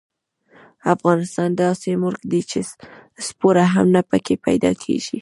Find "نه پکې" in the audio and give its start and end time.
3.95-4.35